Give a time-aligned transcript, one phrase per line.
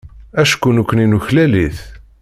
[0.41, 1.77] Acku nekkni nuklal-it.